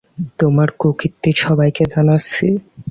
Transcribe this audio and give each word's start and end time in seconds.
তোমার 0.39 0.69
কুকীর্তি 0.79 1.31
সবাইকে 1.43 1.83
জানাচ্ছি! 1.93 2.45